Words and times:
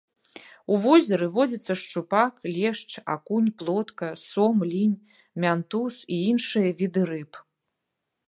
У 0.75 0.77
возеры 0.83 1.25
водзяцца 1.35 1.73
шчупак, 1.81 2.33
лешч, 2.55 2.91
акунь, 3.15 3.49
плотка, 3.61 4.09
сом, 4.29 4.55
лінь, 4.71 4.97
мянтуз 5.43 5.95
і 6.15 6.21
іншыя 6.31 6.69
віды 6.81 7.01
рыб. 7.11 7.31